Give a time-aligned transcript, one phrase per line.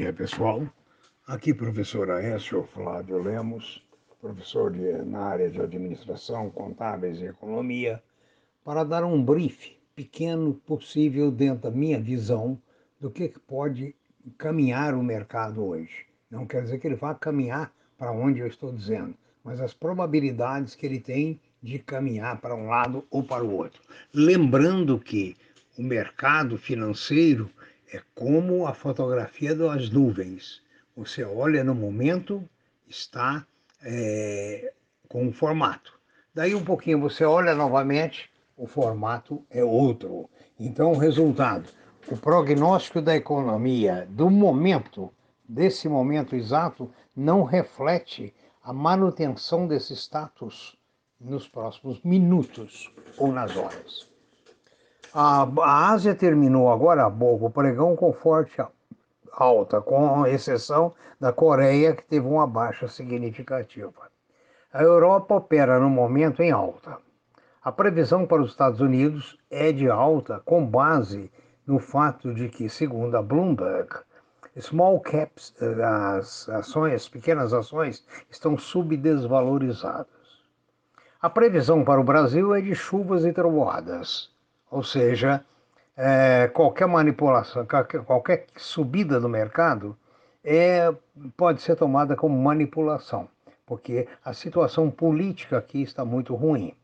[0.00, 0.66] dia, pessoal.
[1.26, 3.84] Aqui, professor Aécio Flávio Lemos,
[4.18, 8.02] professor de, na área de administração, contábeis e economia,
[8.64, 12.58] para dar um brief pequeno possível dentro da minha visão
[12.98, 13.94] do que pode
[14.38, 16.06] caminhar o mercado hoje.
[16.30, 20.74] Não quer dizer que ele vá caminhar para onde eu estou dizendo, mas as probabilidades
[20.74, 23.82] que ele tem de caminhar para um lado ou para o outro.
[24.14, 25.36] Lembrando que
[25.76, 27.50] o mercado financeiro
[27.92, 30.62] é como a fotografia das nuvens.
[30.96, 32.48] Você olha no momento,
[32.88, 33.46] está
[33.82, 34.72] é,
[35.08, 35.98] com um formato.
[36.34, 40.28] Daí um pouquinho você olha novamente, o formato é outro.
[40.58, 41.68] Então, o resultado,
[42.08, 45.12] o prognóstico da economia do momento,
[45.48, 50.76] desse momento exato, não reflete a manutenção desse status
[51.18, 54.09] nos próximos minutos ou nas horas.
[55.12, 58.62] A, a Ásia terminou agora há pouco o pregão com forte
[59.32, 64.08] alta, com exceção da Coreia, que teve uma baixa significativa.
[64.72, 66.96] A Europa opera no momento em alta.
[67.60, 71.28] A previsão para os Estados Unidos é de alta com base
[71.66, 73.88] no fato de que, segundo a Bloomberg,
[74.60, 75.52] small caps,
[76.14, 80.06] as ações, pequenas ações, estão subdesvalorizadas.
[81.20, 84.30] A previsão para o Brasil é de chuvas e trovoadas
[84.70, 85.44] ou seja,
[85.96, 87.66] é, qualquer manipulação,
[88.06, 89.96] qualquer subida do mercado
[90.42, 90.94] é,
[91.36, 93.28] pode ser tomada como manipulação,
[93.66, 96.74] porque a situação política aqui está muito ruim.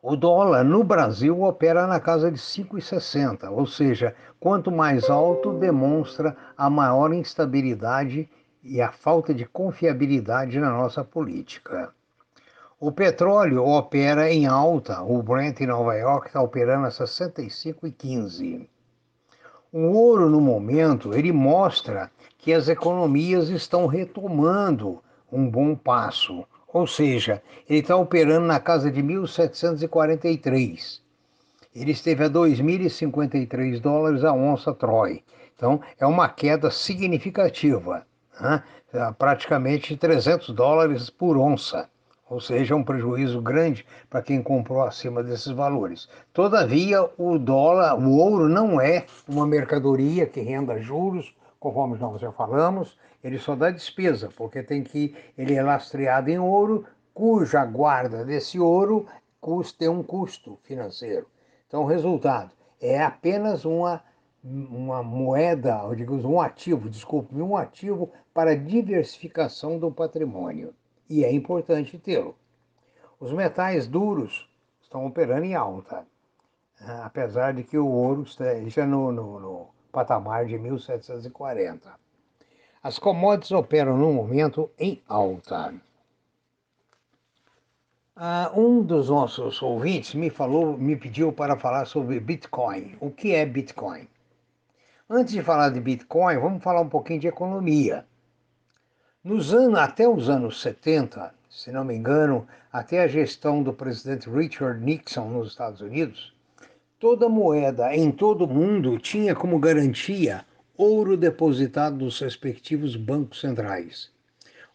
[0.00, 6.36] O dólar no Brasil opera na casa de 5,60, ou seja, quanto mais alto demonstra
[6.56, 8.28] a maior instabilidade
[8.64, 11.94] e a falta de confiabilidade na nossa política.
[12.84, 15.02] O petróleo opera em alta.
[15.02, 18.66] O Brent em Nova York está operando a 65,15.
[19.72, 26.44] O ouro, no momento, ele mostra que as economias estão retomando um bom passo.
[26.66, 27.40] Ou seja,
[27.70, 31.00] ele está operando na casa de 1.743.
[31.76, 35.22] Ele esteve a 2.053 dólares a onça Troy.
[35.54, 38.04] Então, é uma queda significativa,
[38.40, 38.64] né?
[39.16, 41.88] praticamente 300 dólares por onça
[42.28, 46.08] ou seja, um prejuízo grande para quem comprou acima desses valores.
[46.32, 52.32] Todavia, o dólar, o ouro não é uma mercadoria que renda juros, conforme nós já
[52.32, 58.24] falamos, ele só dá despesa, porque tem que ele é lastreado em ouro, cuja guarda
[58.24, 59.06] desse ouro
[59.40, 61.26] custa um custo financeiro.
[61.66, 64.02] Então, o resultado é apenas uma
[64.44, 70.74] uma moeda, ou digamos um ativo, desculpe, um ativo para diversificação do patrimônio
[71.12, 72.34] e é importante tê-lo.
[73.20, 74.48] Os metais duros
[74.80, 76.06] estão operando em alta,
[76.80, 77.02] né?
[77.04, 81.92] apesar de que o ouro esteja no, no, no patamar de 1740.
[82.82, 85.74] As commodities operam no momento em alta.
[88.16, 92.96] Uh, um dos nossos ouvintes me falou, me pediu para falar sobre Bitcoin.
[93.00, 94.08] O que é Bitcoin?
[95.08, 98.06] Antes de falar de Bitcoin, vamos falar um pouquinho de economia.
[99.24, 104.28] Nos anos, até os anos 70, se não me engano, até a gestão do presidente
[104.28, 106.34] Richard Nixon nos Estados Unidos,
[106.98, 110.44] toda moeda em todo o mundo tinha como garantia
[110.76, 114.10] ouro depositado nos respectivos bancos centrais.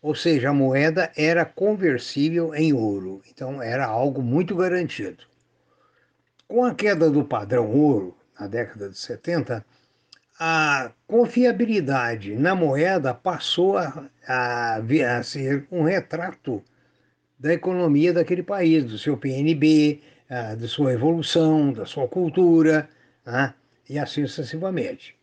[0.01, 5.25] Ou seja, a moeda era conversível em ouro, então era algo muito garantido.
[6.47, 9.65] Com a queda do padrão ouro, na década de 70,
[10.39, 16.63] a confiabilidade na moeda passou a, a, a, ser um retrato
[17.39, 22.89] da economia daquele país, do seu PNB, da sua evolução, da sua cultura,
[23.25, 23.53] né,
[23.89, 25.15] e assim sucessivamente.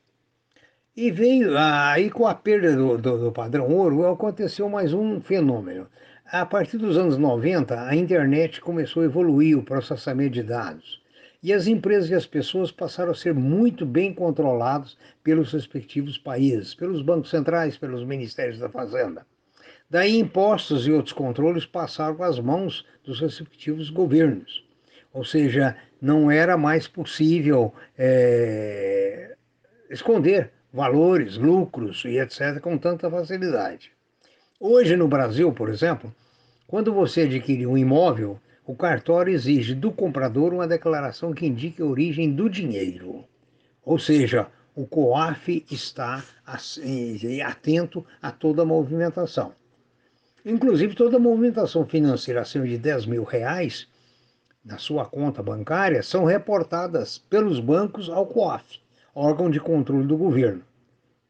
[0.96, 5.88] E veio, aí com a perda do, do, do padrão ouro, aconteceu mais um fenômeno.
[6.24, 11.03] A partir dos anos 90, a internet começou a evoluir o processamento de dados
[11.44, 16.74] e as empresas e as pessoas passaram a ser muito bem controlados pelos respectivos países,
[16.74, 19.26] pelos bancos centrais, pelos ministérios da Fazenda.
[19.90, 24.64] Daí, impostos e outros controles passaram às mãos dos respectivos governos.
[25.12, 29.36] Ou seja, não era mais possível é,
[29.90, 32.58] esconder valores, lucros e etc.
[32.58, 33.92] com tanta facilidade.
[34.58, 36.10] Hoje, no Brasil, por exemplo,
[36.66, 41.86] quando você adquire um imóvel, o cartório exige do comprador uma declaração que indique a
[41.86, 43.24] origem do dinheiro.
[43.84, 46.24] Ou seja, o COAF está
[47.44, 49.52] atento a toda a movimentação.
[50.44, 53.86] Inclusive, toda a movimentação financeira acima de 10 mil reais
[54.64, 58.80] na sua conta bancária são reportadas pelos bancos ao COAF,
[59.14, 60.62] órgão de controle do governo.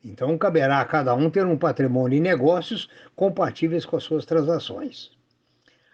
[0.05, 5.11] Então, caberá a cada um ter um patrimônio e negócios compatíveis com as suas transações.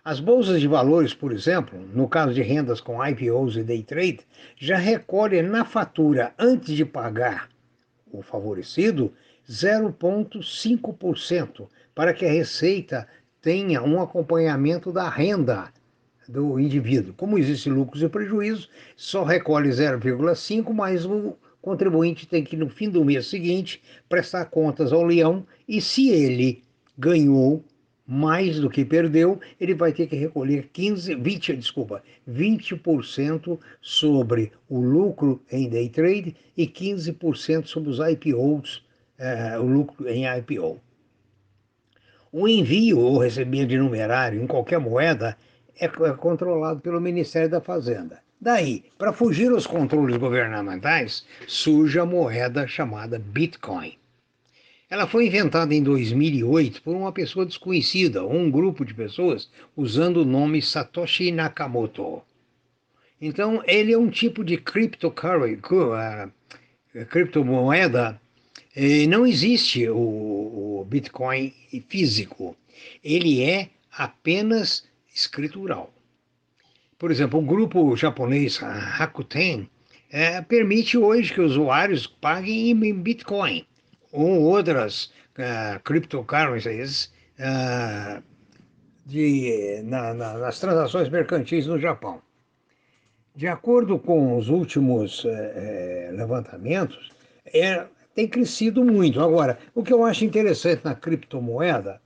[0.03, 4.21] As bolsas de valores, por exemplo, no caso de rendas com IPOs e day trade,
[4.57, 7.51] já recolhem na fatura antes de pagar
[8.11, 9.13] o favorecido
[9.49, 13.07] 0,5% para que a receita
[13.43, 15.71] tenha um acompanhamento da renda
[16.27, 17.13] do indivíduo.
[17.15, 22.89] Como existem lucros e prejuízos, só recolhe 0,5, mas o contribuinte tem que, no fim
[22.89, 26.63] do mês seguinte, prestar contas ao leão e se ele
[26.97, 27.63] ganhou
[28.11, 34.81] mais do que perdeu, ele vai ter que recolher 15, 20, desculpa, 20% sobre o
[34.81, 38.85] lucro em day trade e 15% sobre os IPOs,
[39.17, 40.81] eh, o lucro em IPO.
[42.33, 45.37] O envio ou recebimento de numerário em qualquer moeda
[45.79, 48.19] é, é controlado pelo Ministério da Fazenda.
[48.41, 54.00] Daí, para fugir aos controles governamentais, surge a moeda chamada Bitcoin.
[54.91, 60.17] Ela foi inventada em 2008 por uma pessoa desconhecida ou um grupo de pessoas usando
[60.17, 62.21] o nome Satoshi Nakamoto.
[63.21, 66.33] Então, ele é um tipo de criptomoeda.
[69.09, 71.55] Não existe o, o Bitcoin
[71.89, 72.57] físico.
[73.05, 75.95] Ele é apenas escritural.
[76.99, 79.71] Por exemplo, o grupo japonês Rakuten
[80.11, 83.65] é, permite hoje que usuários paguem em Bitcoin
[84.13, 88.23] ou outras uh, cryptocurrencies uh,
[89.07, 92.21] de, na, na, nas transações mercantis no Japão.
[93.35, 97.11] De acordo com os últimos eh, levantamentos,
[97.47, 99.21] é, tem crescido muito.
[99.21, 102.01] Agora, o que eu acho interessante na criptomoeda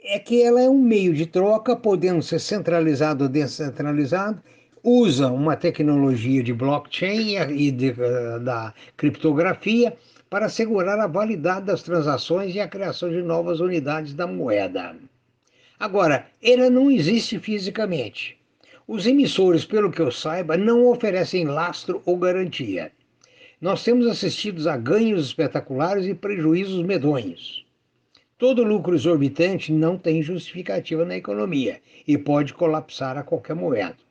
[0.00, 4.42] é que ela é um meio de troca, podendo ser centralizado ou descentralizado,
[4.82, 7.94] usa uma tecnologia de blockchain e de,
[8.42, 9.96] da criptografia
[10.34, 14.96] para assegurar a validade das transações e a criação de novas unidades da moeda.
[15.78, 18.36] Agora, ela não existe fisicamente.
[18.84, 22.90] Os emissores, pelo que eu saiba, não oferecem lastro ou garantia.
[23.60, 27.64] Nós temos assistido a ganhos espetaculares e prejuízos medonhos.
[28.36, 34.04] Todo lucro exorbitante não tem justificativa na economia e pode colapsar a qualquer momento.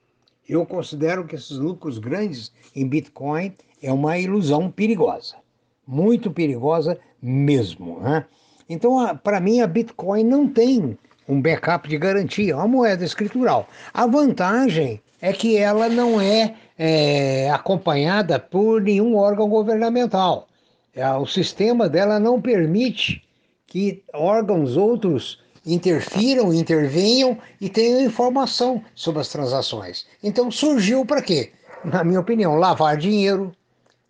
[0.48, 5.43] Eu considero que esses lucros grandes em Bitcoin é uma ilusão perigosa,
[5.88, 8.00] muito perigosa mesmo.
[8.00, 8.26] Né?
[8.70, 10.98] Então, para mim, a Bitcoin não tem
[11.28, 13.68] um backup de garantia, é uma moeda escritural.
[13.94, 20.48] A vantagem é que ela não é, é acompanhada por nenhum órgão governamental.
[20.94, 23.24] É, o sistema dela não permite
[23.66, 30.06] que órgãos outros interfiram, intervenham e tenham informação sobre as transações.
[30.22, 31.52] Então surgiu para quê?
[31.84, 33.52] Na minha opinião, lavar dinheiro,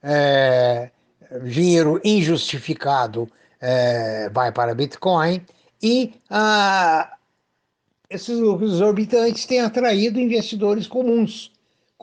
[0.01, 0.89] é,
[1.39, 3.29] dinheiro injustificado
[3.61, 5.45] é, vai para Bitcoin
[5.81, 7.13] e ah,
[8.09, 11.53] esses lucros exorbitantes têm atraído investidores comuns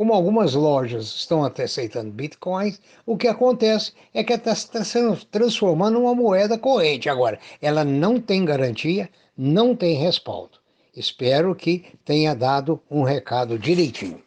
[0.00, 5.26] como algumas lojas estão até aceitando bitcoins, o que acontece é que está tá se
[5.26, 7.10] transformando numa moeda corrente.
[7.10, 10.58] Agora, ela não tem garantia, não tem respaldo.
[10.96, 14.22] Espero que tenha dado um recado direitinho.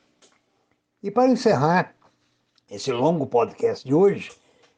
[1.02, 1.96] E para encerrar
[2.70, 4.30] esse longo podcast de hoje,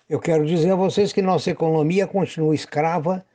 [0.08, 3.26] eu quero dizer a vocês que nossa economia continua escrava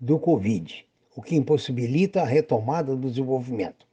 [0.00, 3.84] do Covid, o que impossibilita a retomada do desenvolvimento.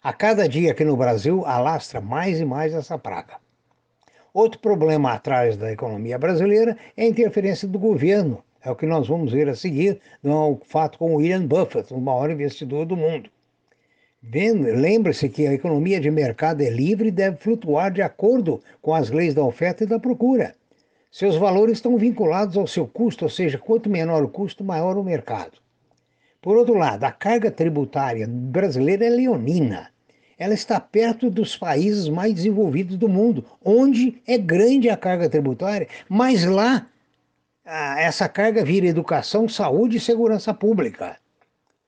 [0.00, 3.38] A cada dia aqui no Brasil alastra mais e mais essa praga.
[4.32, 8.44] Outro problema atrás da economia brasileira é a interferência do governo.
[8.64, 12.30] É o que nós vamos ver a seguir no fato com William Buffett, o maior
[12.30, 13.28] investidor do mundo.
[14.22, 19.10] Lembre-se que a economia de mercado é livre e deve flutuar de acordo com as
[19.10, 20.54] leis da oferta e da procura.
[21.18, 25.04] Seus valores estão vinculados ao seu custo, ou seja, quanto menor o custo, maior o
[25.04, 25.58] mercado.
[26.42, 29.90] Por outro lado, a carga tributária brasileira é leonina
[30.38, 35.88] ela está perto dos países mais desenvolvidos do mundo, onde é grande a carga tributária,
[36.08, 36.86] mas lá
[37.98, 41.16] essa carga vira educação, saúde e segurança pública.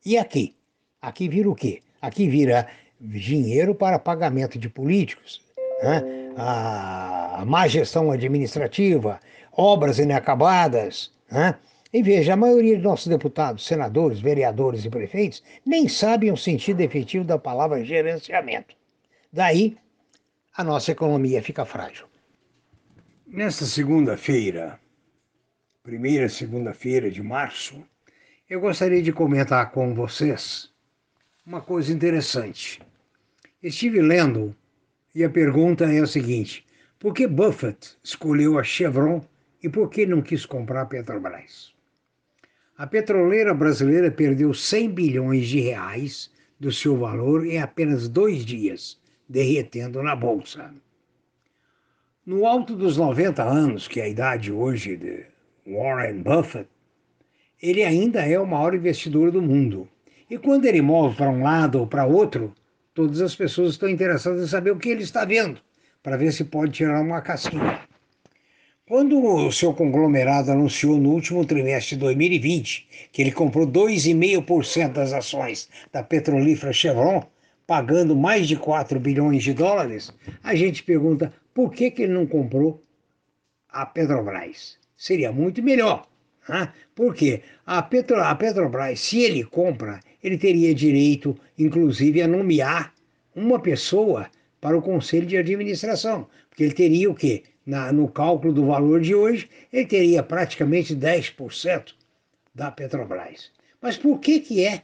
[0.04, 0.54] E aqui?
[1.00, 1.82] Aqui vira o quê?
[2.00, 2.66] Aqui vira
[3.00, 5.40] dinheiro para pagamento de políticos,
[5.82, 6.17] né?
[6.38, 9.20] A má gestão administrativa,
[9.52, 11.58] obras inacabadas, né?
[11.92, 16.80] E veja, a maioria de nossos deputados, senadores, vereadores e prefeitos nem sabem o sentido
[16.82, 18.76] efetivo da palavra gerenciamento.
[19.32, 19.76] Daí,
[20.54, 22.06] a nossa economia fica frágil.
[23.26, 24.78] Nesta segunda-feira,
[25.82, 27.82] primeira segunda-feira de março,
[28.48, 30.70] eu gostaria de comentar com vocês
[31.46, 32.82] uma coisa interessante.
[33.62, 34.54] Estive lendo
[35.14, 36.64] e a pergunta é a seguinte:
[36.98, 39.20] por que Buffett escolheu a Chevron
[39.62, 41.72] E por que não quis comprar a Petrobras?
[42.76, 49.00] A petroleira brasileira perdeu 100 bilhões de reais do seu valor em apenas dois dias,
[49.28, 50.72] derretendo na bolsa.
[52.24, 55.24] No alto dos 90 anos, que é a idade hoje de
[55.66, 56.68] Warren Buffett,
[57.60, 59.88] ele ainda é o maior investidor do mundo.
[60.30, 62.52] E quando ele move para um lado ou para outro,
[62.98, 65.60] todas as pessoas estão interessadas em saber o que ele está vendo,
[66.02, 67.78] para ver se pode tirar uma casquinha.
[68.88, 75.12] Quando o seu conglomerado anunciou no último trimestre de 2020 que ele comprou 2,5% das
[75.12, 77.22] ações da petrolífera Chevron,
[77.68, 80.12] pagando mais de 4 bilhões de dólares,
[80.42, 82.82] a gente pergunta por que, que ele não comprou
[83.68, 84.76] a Petrobras?
[84.96, 86.07] Seria muito melhor.
[86.94, 87.42] Por quê?
[87.66, 92.92] A, Petro, a Petrobras, se ele compra, ele teria direito, inclusive, a nomear
[93.34, 94.28] uma pessoa
[94.60, 96.28] para o conselho de administração.
[96.48, 97.44] Porque ele teria o quê?
[97.68, 101.92] na, no cálculo do valor de hoje, ele teria praticamente 10%
[102.54, 103.52] da Petrobras.
[103.78, 104.80] Mas por que, que é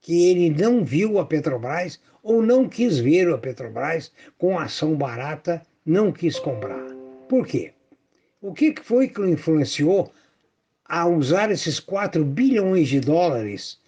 [0.00, 5.60] que ele não viu a Petrobras ou não quis ver a Petrobras com ação barata,
[5.84, 6.86] não quis comprar?
[7.28, 7.74] Por quê?
[8.40, 10.10] O que foi que influenciou
[10.84, 13.78] a usar esses 4 bilhões de dólares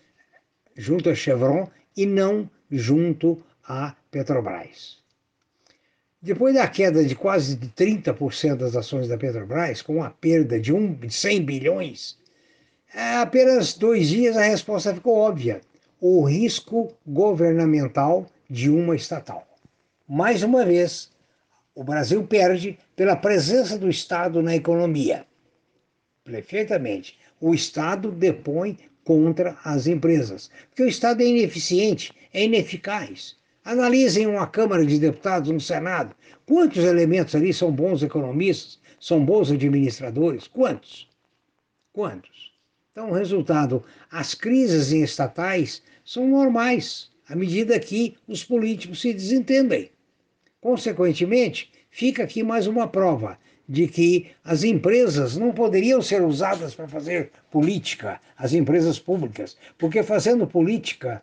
[0.76, 4.98] junto à Chevron e não junto à Petrobras?
[6.20, 10.92] Depois da queda de quase 30% das ações da Petrobras, com uma perda de, um,
[10.92, 12.18] de 100 bilhões,
[12.94, 15.60] é, apenas dois dias a resposta ficou óbvia:
[16.00, 19.46] o risco governamental de uma estatal.
[20.08, 21.10] Mais uma vez,
[21.74, 25.26] o Brasil perde pela presença do Estado na economia.
[26.26, 27.16] Perfeitamente.
[27.40, 33.36] O Estado depõe contra as empresas, porque o Estado é ineficiente, é ineficaz.
[33.64, 36.14] Analisem uma Câmara de Deputados, um Senado.
[36.44, 40.48] Quantos elementos ali são bons economistas, são bons administradores?
[40.48, 41.08] Quantos?
[41.92, 42.52] Quantos?
[42.90, 49.90] Então, resultado, as crises estatais são normais, à medida que os políticos se desentendem.
[50.60, 56.86] Consequentemente, fica aqui mais uma prova de que as empresas não poderiam ser usadas para
[56.86, 61.22] fazer política, as empresas públicas, porque fazendo política,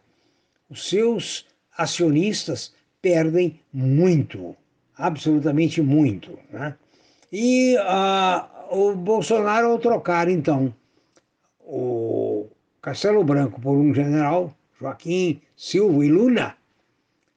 [0.69, 1.45] os seus
[1.77, 4.55] acionistas perdem muito,
[4.97, 6.37] absolutamente muito.
[6.51, 6.75] Né?
[7.31, 10.73] E uh, o Bolsonaro, ao trocar, então,
[11.59, 12.47] o
[12.81, 16.55] Castelo Branco por um general, Joaquim Silva e Luna,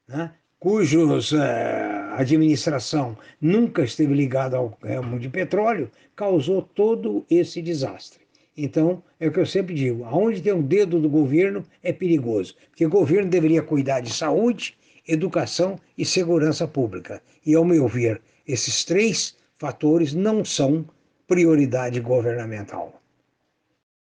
[0.08, 0.32] né?
[0.58, 8.20] cujos uh, administração nunca esteve ligada ao ramo de petróleo, causou todo esse desastre.
[8.56, 12.54] Então, é o que eu sempre digo: aonde tem um dedo do governo é perigoso,
[12.70, 17.22] porque o governo deveria cuidar de saúde, educação e segurança pública.
[17.44, 20.84] E, ao meu ver, esses três fatores não são
[21.26, 23.00] prioridade governamental.